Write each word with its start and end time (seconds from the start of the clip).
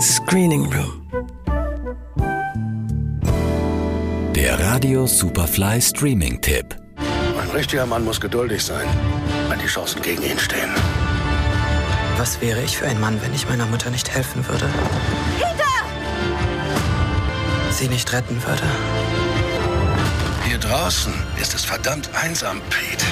Screening 0.00 0.66
Room. 0.72 1.06
Der 4.34 4.58
Radio 4.58 5.06
Superfly 5.06 5.80
Streaming 5.80 6.40
Tipp. 6.40 6.74
Ein 7.40 7.50
richtiger 7.50 7.86
Mann 7.86 8.04
muss 8.04 8.20
geduldig 8.20 8.64
sein, 8.64 8.88
wenn 9.48 9.60
die 9.60 9.66
Chancen 9.66 10.02
gegen 10.02 10.22
ihn 10.24 10.38
stehen. 10.38 10.70
Was 12.16 12.40
wäre 12.40 12.60
ich 12.62 12.76
für 12.76 12.86
ein 12.86 13.00
Mann, 13.00 13.22
wenn 13.22 13.32
ich 13.34 13.48
meiner 13.48 13.66
Mutter 13.66 13.88
nicht 13.90 14.12
helfen 14.12 14.44
würde? 14.48 14.68
Peter! 15.36 15.64
Sie 17.70 17.88
nicht 17.88 18.12
retten 18.12 18.42
würde? 18.44 18.64
Hier 20.44 20.58
draußen 20.58 21.14
ist 21.40 21.54
es 21.54 21.64
verdammt 21.64 22.10
einsam, 22.14 22.60
Pete. 22.68 23.06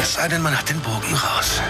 Es 0.00 0.14
sei 0.14 0.28
denn, 0.28 0.42
man 0.42 0.56
hat 0.56 0.70
den 0.70 0.78
Bogen 0.80 1.12
raus. 1.12 1.60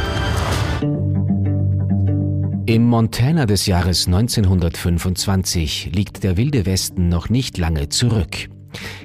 Im 2.67 2.85
Montana 2.85 3.45
des 3.45 3.67
Jahres 3.67 4.07
1925 4.07 5.91
liegt 5.95 6.25
der 6.25 6.39
wilde 6.39 6.65
Westen 6.65 7.11
noch 7.11 7.29
nicht 7.29 7.59
lange 7.59 7.91
zurück. 7.91 8.49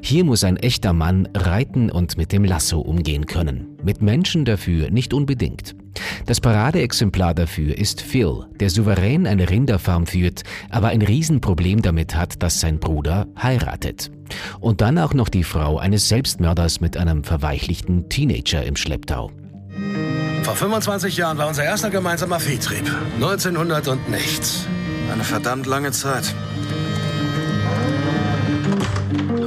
Hier 0.02 0.24
muss 0.24 0.46
ein 0.46 0.56
echter 0.56 0.94
Mann 0.94 1.28
reiten 1.36 1.92
und 1.92 2.16
mit 2.16 2.32
dem 2.32 2.46
Lasso 2.46 2.80
umgehen 2.80 3.26
können. 3.26 3.78
Mit 3.84 4.02
Menschen 4.02 4.46
dafür 4.46 4.90
nicht 4.92 5.14
unbedingt. 5.14 5.76
Das 6.26 6.40
Paradeexemplar 6.40 7.34
dafür 7.34 7.78
ist 7.78 8.00
Phil, 8.02 8.46
der 8.62 8.70
souverän 8.70 9.28
eine 9.28 9.50
Rinderfarm 9.50 10.06
führt, 10.06 10.44
aber 10.70 10.88
ein 10.88 11.02
Riesenproblem 11.02 11.82
damit 11.82 12.16
hat, 12.16 12.42
dass 12.42 12.62
sein 12.62 12.80
Bruder 12.80 13.28
heiratet. 13.42 14.10
Und 14.62 14.80
dann 14.80 14.98
auch 14.98 15.14
noch 15.14 15.28
die 15.28 15.44
Frau 15.44 15.80
eines 15.80 16.08
Selbstmörders 16.08 16.80
mit 16.80 16.96
einem 16.96 17.26
verweichlichten 17.26 18.08
Teenager 18.08 18.64
im 18.64 18.78
Schlepptau. 18.78 19.32
Vor 20.44 20.56
25 20.56 21.18
Jahren 21.18 21.38
war 21.38 21.48
unser 21.48 21.64
erster 21.64 21.90
gemeinsamer 21.90 22.40
Viehtrieb. 22.40 22.90
1900 23.16 23.88
und 23.88 24.10
nichts. 24.10 24.66
Eine 25.12 25.24
verdammt 25.24 25.66
lange 25.66 25.92
Zeit. 25.92 26.34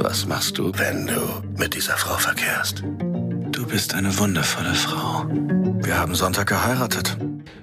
Was 0.03 0.27
machst 0.27 0.59
du, 0.59 0.73
wenn 0.75 1.07
du 1.07 1.21
mit 1.57 1.75
dieser 1.75 1.97
Frau 1.97 2.17
verkehrst? 2.17 2.83
Du 3.51 3.67
bist 3.67 3.95
eine 3.95 4.17
wundervolle 4.19 4.75
Frau. 4.75 5.25
Wir 5.83 5.99
haben 5.99 6.15
Sonntag 6.15 6.49
geheiratet. 6.49 7.17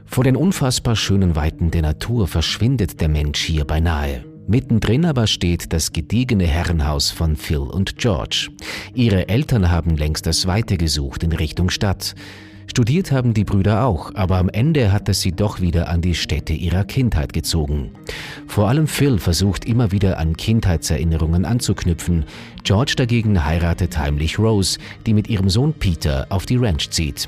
Vor 0.06 0.24
den 0.24 0.36
unfassbar 0.36 0.96
schönen 0.96 1.36
Weiten 1.36 1.72
der 1.72 1.84
Natur 1.84 2.28
verschwindet 2.28 3.00
der 3.00 3.10
Mensch 3.10 3.40
hier 3.42 3.66
beinahe. 3.66 4.26
Mittendrin 4.48 5.06
aber 5.06 5.28
steht 5.28 5.74
das 5.74 5.94
gediegene 5.94 6.48
Herrenhaus 6.48 7.12
von 7.12 7.36
Phil 7.36 7.60
und 7.60 7.98
George. 7.98 8.50
Ihre 8.96 9.30
Eltern 9.30 9.70
haben 9.70 9.96
längst 9.96 10.26
das 10.26 10.48
Weite 10.48 10.78
gesucht 10.78 11.22
in 11.22 11.34
Richtung 11.34 11.70
Stadt. 11.70 12.16
Studiert 12.70 13.12
haben 13.12 13.34
die 13.34 13.46
Brüder 13.46 13.84
auch, 13.84 14.14
aber 14.14 14.38
am 14.38 14.48
Ende 14.48 14.92
hat 14.92 15.10
es 15.10 15.22
sie 15.22 15.32
doch 15.32 15.60
wieder 15.60 15.90
an 15.90 16.02
die 16.02 16.14
Städte 16.14 16.54
ihrer 16.54 16.84
Kindheit 16.84 17.34
gezogen. 17.34 17.90
Vor 18.46 18.68
allem 18.70 18.86
Phil 18.86 19.18
versucht 19.18 19.66
immer 19.66 19.92
wieder 19.92 20.20
an 20.20 20.38
Kindheitserinnerungen 20.38 21.46
anzuknüpfen. 21.46 22.26
George 22.64 22.94
dagegen 22.96 23.44
heiratet 23.44 23.98
heimlich 23.98 24.38
Rose, 24.38 24.78
die 25.08 25.16
mit 25.16 25.30
ihrem 25.30 25.50
Sohn 25.50 25.74
Peter 25.74 26.28
auf 26.30 26.46
die 26.46 26.58
Ranch 26.58 26.92
zieht. 26.92 27.28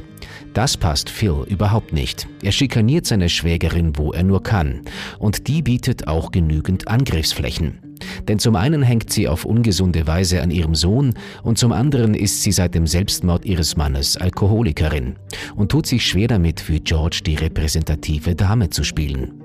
Das 0.53 0.77
passt 0.77 1.09
Phil 1.09 1.43
überhaupt 1.47 1.91
nicht. 1.91 2.27
Er 2.43 2.51
schikaniert 2.51 3.07
seine 3.07 3.27
Schwägerin, 3.27 3.97
wo 3.97 4.13
er 4.13 4.23
nur 4.23 4.43
kann. 4.43 4.81
Und 5.17 5.47
die 5.47 5.63
bietet 5.63 6.07
auch 6.07 6.31
genügend 6.31 6.87
Angriffsflächen. 6.87 7.90
Denn 8.27 8.39
zum 8.39 8.55
einen 8.55 8.81
hängt 8.81 9.11
sie 9.11 9.27
auf 9.27 9.45
ungesunde 9.45 10.07
Weise 10.07 10.41
an 10.41 10.51
ihrem 10.51 10.75
Sohn 10.75 11.13
und 11.43 11.57
zum 11.57 11.71
anderen 11.71 12.13
ist 12.13 12.43
sie 12.43 12.51
seit 12.51 12.75
dem 12.75 12.87
Selbstmord 12.87 13.45
ihres 13.45 13.77
Mannes 13.77 14.17
Alkoholikerin 14.17 15.15
und 15.55 15.71
tut 15.71 15.87
sich 15.87 16.05
schwer 16.05 16.27
damit, 16.27 16.59
für 16.59 16.79
George 16.79 17.21
die 17.25 17.35
repräsentative 17.35 18.35
Dame 18.35 18.69
zu 18.69 18.83
spielen. 18.83 19.41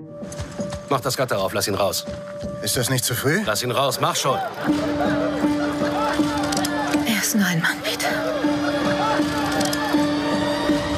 Mach 0.88 1.00
das 1.00 1.16
Gatter 1.16 1.40
auf, 1.40 1.52
lass 1.52 1.66
ihn 1.66 1.74
raus. 1.74 2.06
Ist 2.62 2.76
das 2.76 2.90
nicht 2.90 3.04
zu 3.04 3.14
früh? 3.14 3.40
Lass 3.44 3.62
ihn 3.62 3.70
raus, 3.70 3.98
mach 4.00 4.14
schon. 4.14 4.38
Er 7.06 7.22
ist 7.22 7.34
nur 7.34 7.46
ein 7.46 7.60
Mann, 7.60 7.76
Peter. 7.82 8.08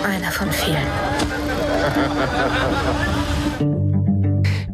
Einer 0.04 0.30
von 0.30 0.50
vielen. 0.52 0.86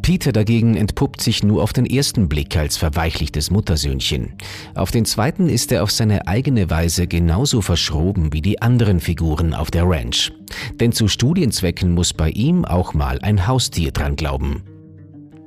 Peter 0.05 0.33
dagegen 0.33 0.77
entpuppt 0.77 1.23
sich 1.23 1.43
nur 1.43 1.63
auf 1.63 1.73
den 1.73 1.87
ersten 1.87 2.29
Blick 2.29 2.59
als 2.59 2.77
verweichlichtes 2.77 3.51
Muttersöhnchen. 3.51 4.35
Auf 4.75 4.91
den 4.91 5.07
zweiten 5.07 5.49
ist 5.49 5.73
er 5.73 5.83
auf 5.83 5.91
seine 5.91 6.27
eigene 6.27 6.69
Weise 6.69 7.07
genauso 7.07 7.63
verschroben 7.63 8.31
wie 8.35 8.43
die 8.43 8.61
anderen 8.61 9.01
Figuren 9.01 9.55
auf 9.55 9.71
der 9.71 9.89
Ranch. 9.89 10.31
Denn 10.79 10.93
zu 10.93 11.09
Studienzwecken 11.09 11.95
muss 11.95 12.13
bei 12.13 12.29
ihm 12.29 12.67
auch 12.67 12.93
mal 12.93 13.19
ein 13.23 13.47
Haustier 13.47 13.93
dran 13.93 14.15
glauben. 14.15 14.74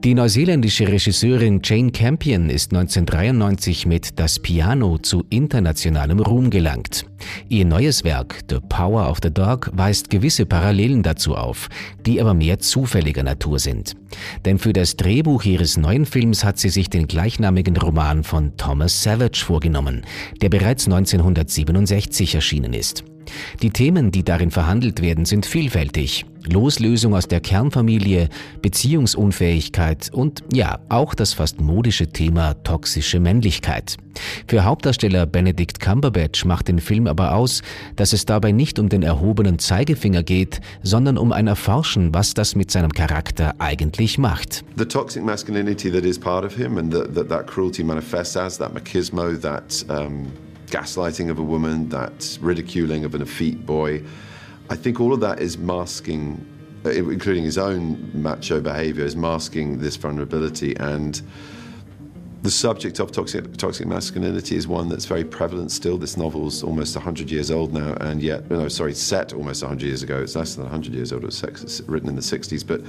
Die 0.04 0.14
neuseeländische 0.14 0.88
Regisseurin 0.88 1.60
Jane 1.64 1.92
Campion 1.92 2.52
ist 2.52 2.72
1993 2.72 3.88
mit 3.88 4.20
Das 4.20 4.38
Piano 4.38 5.00
zu 5.00 5.26
internationalem 5.32 6.20
Ruhm 6.20 6.52
gelangt. 6.52 7.06
Ihr 7.50 7.66
neues 7.66 8.04
Werk 8.04 8.42
The 8.48 8.60
Power 8.70 9.10
of 9.10 9.18
the 9.24 9.34
Dog 9.34 9.72
weist 9.74 10.12
gewisse 10.12 10.46
Parallelen 10.46 11.02
dazu 11.02 11.36
auf, 11.36 11.68
die 12.06 12.22
aber 12.22 12.36
mehr 12.36 12.60
zufälliger 12.60 13.24
Natur 13.24 13.58
sind. 13.58 13.96
Denn 14.46 14.60
für 14.60 14.72
das 14.72 14.98
Drehbuch 14.98 15.44
ihres 15.46 15.78
neuen 15.78 16.06
Films 16.06 16.44
hat 16.44 16.60
sie 16.60 16.70
sich 16.70 16.92
den 16.92 17.08
gleichnamigen 17.08 17.76
Roman 17.76 18.24
von 18.24 18.56
Thomas 18.56 19.02
Savage 19.02 19.44
vorgenommen, 19.44 20.04
der 20.42 20.50
bereits 20.50 20.86
1967 20.86 22.36
erschienen 22.36 22.74
ist. 22.74 23.04
Die 23.62 23.72
Themen, 23.72 24.12
die 24.12 24.24
darin 24.24 24.52
verhandelt 24.52 25.02
werden, 25.02 25.26
sind 25.26 25.46
vielfältig. 25.46 26.26
Loslösung 26.48 27.16
aus 27.16 27.28
der 27.28 27.42
Kernfamilie, 27.42 28.30
Beziehungsunfähigkeit 28.62 30.10
und 30.14 30.44
ja, 30.54 30.80
auch 30.90 31.14
das 31.14 31.34
fast 31.34 31.60
modische 31.60 32.08
Thema 32.08 32.54
toxische 32.64 33.20
Männlichkeit. 33.20 33.98
Für 34.48 34.64
Hauptdarsteller 34.64 35.26
Benedict 35.26 35.80
Cumberbatch 35.80 36.46
macht 36.46 36.68
den 36.68 36.80
Film 36.80 37.08
aber 37.08 37.36
aus, 37.36 37.62
dass 37.96 38.14
es 38.14 38.26
dabei 38.26 38.52
nicht 38.52 38.80
um 38.80 38.90
den 38.90 39.04
erhobenen 39.04 39.60
Zeigefinger 39.60 40.24
geht, 40.24 40.62
sondern 40.82 41.18
um 41.18 41.32
ein 41.32 41.48
Erforschen, 41.48 42.14
was 42.14 42.34
das 42.34 42.56
mit 42.56 42.72
seinem 42.72 42.92
Charakter 42.92 43.54
eigentlich 43.60 44.18
macht. 44.18 44.64
The 44.78 44.86
toxic 44.86 45.24
masculinity 45.24 45.92
that 45.92 46.06
is 46.06 46.18
part 46.18 46.46
of 46.46 46.56
him 46.56 46.78
and 46.78 46.94
that 46.94 47.08
that, 47.14 47.30
that 47.30 47.48
cruelty 47.48 47.84
manifests 47.84 48.36
as, 48.36 48.58
that 48.58 48.74
machismo, 48.74 49.40
that 49.42 49.86
um 49.90 50.28
gaslighting 50.70 51.30
of 51.30 51.40
a 51.40 51.44
woman, 51.44 51.90
that 51.90 52.38
ridiculing 52.42 53.06
of 53.06 53.16
an 53.16 53.22
effete 53.22 53.66
boy. 53.66 54.04
I 54.70 54.76
think 54.76 55.00
all 55.00 55.14
of 55.14 55.22
that 55.22 55.40
is 55.40 55.58
masking, 55.58 56.46
uh, 56.86 56.90
including 56.90 57.44
his 57.44 57.58
own 57.58 58.12
macho 58.14 58.60
behavior, 58.60 59.06
is 59.06 59.16
masking 59.16 59.80
this 59.80 59.96
vulnerability. 59.96 60.76
And 60.76 61.22
the 62.44 62.52
subject 62.52 63.00
of 63.00 63.12
toxic, 63.12 63.58
toxic 63.58 63.88
masculinity 63.88 64.56
is 64.56 64.68
one 64.68 64.90
that's 64.90 65.06
very 65.06 65.24
prevalent 65.24 65.72
still. 65.72 65.98
This 65.98 66.18
novel's 66.18 66.64
almost 66.64 66.96
100 66.96 67.32
years 67.32 67.50
old 67.50 67.74
now, 67.74 67.96
and 68.02 68.22
yet, 68.22 68.50
no, 68.50 68.68
sorry, 68.68 68.94
set 68.94 69.34
almost 69.34 69.64
100 69.64 69.86
years 69.86 70.04
ago. 70.04 70.22
It's 70.22 70.36
less 70.36 70.56
than 70.56 70.64
100 70.64 70.94
years 70.94 71.12
old. 71.12 71.24
It 71.24 71.28
was 71.28 71.82
written 71.88 72.10
in 72.10 72.16
the 72.16 72.22
60s. 72.22 72.66
But 72.66 72.82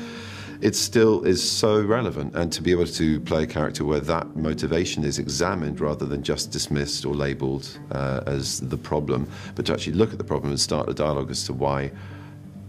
it 0.61 0.75
still 0.75 1.23
is 1.25 1.49
so 1.49 1.81
relevant. 1.81 2.35
And 2.35 2.53
to 2.53 2.63
be 2.63 2.73
able 2.73 2.87
to 2.87 3.21
play 3.21 3.45
a 3.45 3.47
character 3.47 3.85
where 3.85 4.01
that 4.01 4.37
motivation 4.37 5.05
is 5.05 5.19
examined 5.19 5.81
rather 5.81 6.05
than 6.05 6.23
just 6.23 6.51
dismissed 6.51 7.07
or 7.07 7.15
labelled 7.15 7.79
uh, 7.93 8.21
as 8.27 8.61
the 8.61 8.77
problem, 8.77 9.29
but 9.55 9.67
to 9.67 9.73
actually 9.73 9.95
look 9.95 10.13
at 10.13 10.19
the 10.19 10.25
problem 10.25 10.51
and 10.51 10.61
start 10.61 10.89
a 10.89 10.95
dialogue 10.95 11.31
as 11.31 11.45
to 11.45 11.53
why 11.53 11.91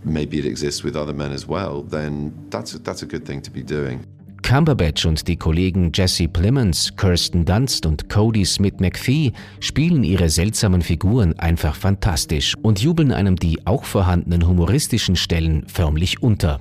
maybe 0.06 0.40
it 0.40 0.46
exists 0.46 0.84
with 0.84 0.96
other 0.96 1.14
men 1.14 1.32
as 1.32 1.46
well, 1.46 1.82
then 1.84 2.34
that's 2.50 2.74
that's 2.74 3.02
a 3.02 3.06
good 3.06 3.26
thing 3.26 3.42
to 3.42 3.52
be 3.52 3.62
doing. 3.62 4.06
Cumberbatch 4.42 5.06
und 5.06 5.28
die 5.28 5.38
Kollegen 5.38 5.92
Jesse 5.94 6.28
Plemons, 6.28 6.96
Kirsten 6.96 7.46
Dunst 7.46 7.86
und 7.86 8.10
Cody 8.10 8.46
Smith 8.46 8.76
McPhee 8.80 9.32
spielen 9.60 10.04
ihre 10.04 10.30
seltsamen 10.30 10.82
Figuren 10.82 11.38
einfach 11.40 11.76
fantastisch 11.76 12.56
und 12.62 12.82
jubeln 12.82 13.12
einem 13.12 13.36
die 13.36 13.66
auch 13.66 13.84
vorhandenen 13.84 14.48
humoristischen 14.48 15.16
Stellen 15.16 15.66
förmlich 15.68 16.22
unter. 16.22 16.60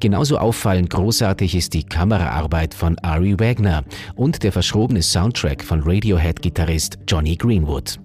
Genauso 0.00 0.38
auffallend 0.38 0.90
großartig 0.90 1.54
ist 1.54 1.74
die 1.74 1.82
Kameraarbeit 1.82 2.74
von 2.74 2.98
Ari 3.00 3.38
Wagner 3.38 3.84
und 4.14 4.42
der 4.42 4.52
verschrobene 4.52 5.02
Soundtrack 5.02 5.62
von 5.62 5.82
Radiohead-Gitarrist 5.82 6.98
Johnny 7.08 7.36
Greenwood. 7.36 7.98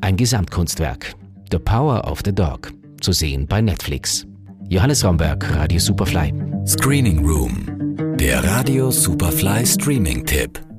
Ein 0.00 0.16
Gesamtkunstwerk. 0.16 1.14
The 1.50 1.58
Power 1.58 2.10
of 2.10 2.20
the 2.24 2.34
Dog. 2.34 2.72
Zu 3.00 3.12
sehen 3.12 3.46
bei 3.46 3.60
Netflix. 3.60 4.26
Johannes 4.68 5.04
Romberg, 5.04 5.54
Radio 5.54 5.78
Superfly. 5.78 6.32
Screening 6.66 7.24
Room. 7.24 7.73
Der 7.96 8.42
Radio 8.42 8.90
Superfly 8.90 9.64
Streaming-Tipp. 9.64 10.73